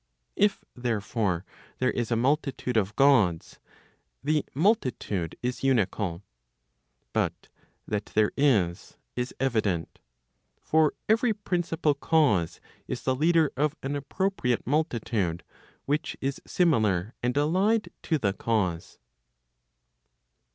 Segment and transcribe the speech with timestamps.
[0.35, 1.45] If therefore,
[1.77, 3.59] there is a multitude of Gods,
[4.23, 6.23] the multitude is unical.
[7.13, 7.49] But
[7.87, 9.99] that there is, is evident.
[10.59, 15.43] For every princi¬ pal cause is the leader of an appropriate multitude
[15.85, 18.97] which is similar and allied to the cause.